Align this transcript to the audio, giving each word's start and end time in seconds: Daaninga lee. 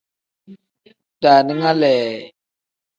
Daaninga 1.21 1.71
lee. 1.81 2.09